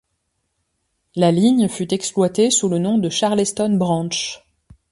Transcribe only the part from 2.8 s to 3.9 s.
de Charleston